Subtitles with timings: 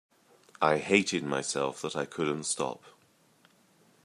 [0.63, 2.81] I hated myself that I couldn't stop.